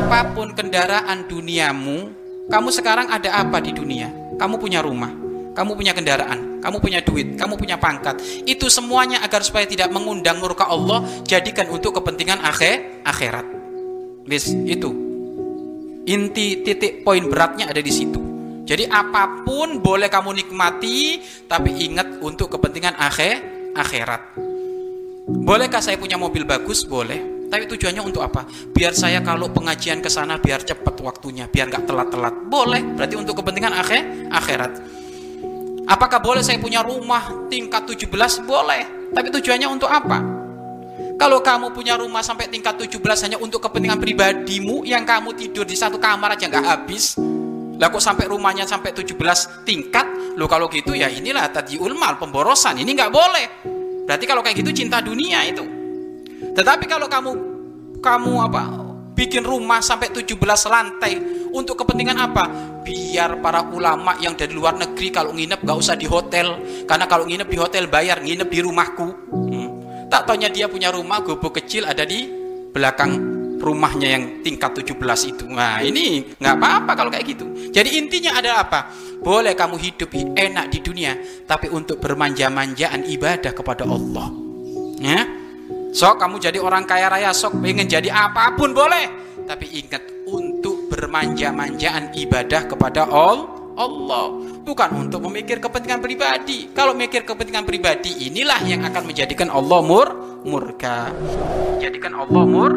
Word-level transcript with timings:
apa 0.00 0.32
pun 0.32 0.56
kendaraan 0.56 1.28
duniamu, 1.28 2.08
kamu 2.48 2.68
sekarang 2.72 3.12
ada 3.12 3.36
apa 3.36 3.60
di 3.60 3.76
dunia? 3.76 4.08
Kamu 4.40 4.56
punya 4.56 4.80
rumah, 4.80 5.12
kamu 5.52 5.76
punya 5.76 5.92
kendaraan, 5.92 6.64
kamu 6.64 6.80
punya 6.80 7.04
duit, 7.04 7.36
kamu 7.36 7.60
punya 7.60 7.76
pangkat. 7.76 8.16
Itu 8.48 8.72
semuanya 8.72 9.20
agar 9.20 9.44
supaya 9.44 9.68
tidak 9.68 9.92
mengundang 9.92 10.40
murka 10.40 10.64
Allah, 10.72 11.04
jadikan 11.28 11.68
untuk 11.68 12.00
kepentingan 12.00 12.40
akhir 12.40 13.04
akhirat. 13.04 13.44
Bis, 14.24 14.48
itu. 14.48 14.88
Inti 16.08 16.64
titik 16.64 17.04
poin 17.04 17.28
beratnya 17.28 17.68
ada 17.68 17.84
di 17.84 17.92
situ. 17.92 18.18
Jadi 18.64 18.88
apa 18.88 19.44
pun 19.44 19.84
boleh 19.84 20.08
kamu 20.08 20.32
nikmati, 20.32 21.20
tapi 21.44 21.76
ingat 21.76 22.24
untuk 22.24 22.56
kepentingan 22.56 22.96
akhir 22.96 23.36
akhirat. 23.76 24.32
Bolehkah 25.28 25.84
saya 25.84 26.00
punya 26.00 26.16
mobil 26.16 26.48
bagus? 26.48 26.88
Boleh. 26.88 27.29
Tapi 27.50 27.66
tujuannya 27.66 27.98
untuk 28.06 28.22
apa? 28.22 28.46
Biar 28.70 28.94
saya 28.94 29.18
kalau 29.26 29.50
pengajian 29.50 29.98
ke 29.98 30.06
sana 30.06 30.38
biar 30.38 30.62
cepat 30.62 31.02
waktunya, 31.02 31.50
biar 31.50 31.66
nggak 31.66 31.82
telat-telat. 31.82 32.34
Boleh. 32.46 32.94
Berarti 32.94 33.18
untuk 33.18 33.42
kepentingan 33.42 33.74
akhir 33.74 34.30
akhirat. 34.30 34.72
Apakah 35.90 36.22
boleh 36.22 36.46
saya 36.46 36.62
punya 36.62 36.86
rumah 36.86 37.50
tingkat 37.50 37.82
17? 37.82 38.46
Boleh. 38.46 39.10
Tapi 39.10 39.28
tujuannya 39.34 39.66
untuk 39.66 39.90
apa? 39.90 40.22
Kalau 41.18 41.42
kamu 41.42 41.74
punya 41.74 41.98
rumah 41.98 42.22
sampai 42.22 42.46
tingkat 42.46 42.78
17 42.78 43.02
hanya 43.26 43.36
untuk 43.42 43.60
kepentingan 43.66 43.98
pribadimu 43.98 44.86
yang 44.86 45.02
kamu 45.02 45.34
tidur 45.34 45.66
di 45.66 45.74
satu 45.74 45.98
kamar 45.98 46.38
aja 46.38 46.46
nggak 46.46 46.64
habis. 46.64 47.18
Lah 47.76 47.90
kok 47.90 48.00
sampai 48.00 48.30
rumahnya 48.30 48.64
sampai 48.70 48.94
17 48.94 49.18
tingkat? 49.66 50.06
Loh 50.38 50.46
kalau 50.46 50.70
gitu 50.70 50.94
ya 50.94 51.10
inilah 51.10 51.50
tadi 51.50 51.74
ulmal 51.76 52.16
pemborosan. 52.16 52.78
Ini 52.78 52.90
nggak 52.94 53.12
boleh. 53.12 53.46
Berarti 54.06 54.24
kalau 54.30 54.40
kayak 54.46 54.62
gitu 54.62 54.70
cinta 54.70 55.02
dunia 55.02 55.42
itu. 55.42 55.66
Tetapi 56.54 56.84
kalau 56.88 57.10
kamu 57.10 57.30
kamu 58.00 58.32
apa 58.50 58.62
bikin 59.20 59.44
rumah 59.44 59.84
sampai 59.84 60.08
17 60.08 60.40
lantai 60.72 61.12
untuk 61.52 61.76
kepentingan 61.84 62.16
apa? 62.16 62.44
Biar 62.80 63.44
para 63.44 63.60
ulama 63.68 64.16
yang 64.16 64.32
dari 64.32 64.56
luar 64.56 64.80
negeri 64.80 65.12
kalau 65.12 65.36
nginep 65.36 65.60
gak 65.60 65.76
usah 65.76 65.94
di 65.94 66.08
hotel 66.08 66.56
karena 66.88 67.04
kalau 67.04 67.28
nginep 67.28 67.48
di 67.52 67.58
hotel 67.60 67.84
bayar 67.92 68.24
nginep 68.24 68.48
di 68.48 68.60
rumahku. 68.64 69.06
Hmm. 69.28 69.68
Tak 70.08 70.26
tanya 70.26 70.48
dia 70.48 70.66
punya 70.66 70.90
rumah 70.90 71.20
gubuk 71.20 71.60
kecil 71.60 71.86
ada 71.86 72.02
di 72.02 72.26
belakang 72.72 73.12
rumahnya 73.60 74.08
yang 74.16 74.24
tingkat 74.40 74.72
17 74.72 74.96
itu. 75.28 75.44
Nah, 75.44 75.84
ini 75.84 76.32
nggak 76.40 76.54
apa-apa 76.56 76.92
kalau 76.96 77.12
kayak 77.12 77.28
gitu. 77.28 77.44
Jadi 77.68 78.00
intinya 78.00 78.40
adalah 78.40 78.64
apa? 78.64 78.80
Boleh 79.20 79.52
kamu 79.52 79.76
hidup 79.76 80.08
enak 80.16 80.72
di 80.72 80.80
dunia, 80.80 81.12
tapi 81.44 81.68
untuk 81.68 82.00
bermanja-manjaan 82.00 83.04
ibadah 83.04 83.52
kepada 83.52 83.84
Allah. 83.84 84.32
Ya? 84.96 85.39
Sok 85.90 86.22
kamu 86.22 86.38
jadi 86.38 86.58
orang 86.62 86.86
kaya 86.86 87.10
raya, 87.10 87.34
sok 87.34 87.58
pengen 87.58 87.90
jadi 87.90 88.10
apa 88.14 88.54
pun 88.54 88.70
boleh. 88.70 89.34
Tapi 89.42 89.66
ingat 89.82 90.02
untuk 90.30 90.86
bermanja-manjaan 90.86 92.14
ibadah 92.14 92.62
kepada 92.70 93.10
Allah. 93.10 94.26
Bukan 94.60 94.90
untuk 94.94 95.26
memikir 95.26 95.58
kepentingan 95.58 95.98
pribadi. 95.98 96.70
Kalau 96.70 96.94
mikir 96.94 97.26
kepentingan 97.26 97.66
pribadi 97.66 98.30
inilah 98.30 98.60
yang 98.68 98.86
akan 98.86 99.02
menjadikan 99.08 99.50
Allah 99.50 99.80
mur 99.82 100.08
murka. 100.46 101.10
Jadikan 101.82 102.14
Allah 102.14 102.44
mur 102.46 102.72